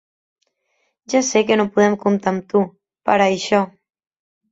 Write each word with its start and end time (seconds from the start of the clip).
Ja 1.13 1.19
sé 1.27 1.43
que 1.49 1.57
no 1.61 1.65
podem 1.75 1.97
comptar 2.05 2.33
amb 2.37 2.47
tu, 2.55 2.63
per 3.11 3.19
a 3.19 3.27
això. 3.35 3.61